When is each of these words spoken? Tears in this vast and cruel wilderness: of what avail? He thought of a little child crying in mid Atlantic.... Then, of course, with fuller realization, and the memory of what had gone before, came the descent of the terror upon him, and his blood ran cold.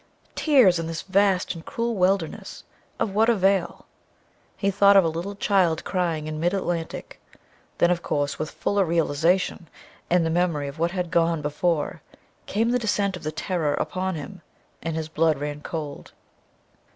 Tears 0.33 0.79
in 0.79 0.87
this 0.87 1.03
vast 1.03 1.53
and 1.53 1.63
cruel 1.63 1.93
wilderness: 1.95 2.63
of 2.99 3.13
what 3.13 3.29
avail? 3.29 3.85
He 4.57 4.71
thought 4.71 4.97
of 4.97 5.03
a 5.05 5.07
little 5.07 5.35
child 5.35 5.83
crying 5.83 6.25
in 6.25 6.39
mid 6.39 6.55
Atlantic.... 6.55 7.21
Then, 7.77 7.91
of 7.91 8.01
course, 8.01 8.39
with 8.39 8.49
fuller 8.49 8.83
realization, 8.83 9.69
and 10.09 10.25
the 10.25 10.31
memory 10.31 10.67
of 10.67 10.79
what 10.79 10.89
had 10.89 11.11
gone 11.11 11.43
before, 11.43 12.01
came 12.47 12.71
the 12.71 12.79
descent 12.79 13.15
of 13.15 13.21
the 13.21 13.31
terror 13.31 13.75
upon 13.75 14.15
him, 14.15 14.41
and 14.81 14.95
his 14.95 15.07
blood 15.07 15.37
ran 15.37 15.61
cold. 15.61 16.13